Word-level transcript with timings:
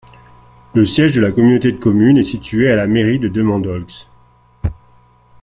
Le 0.73 0.83
siège 0.83 1.13
de 1.13 1.21
la 1.21 1.31
communauté 1.31 1.71
de 1.71 1.77
communes 1.77 2.17
est 2.17 2.23
situé 2.23 2.71
à 2.71 2.75
la 2.75 2.87
mairie 2.87 3.19
de 3.19 3.27
Demandolx. 3.27 4.07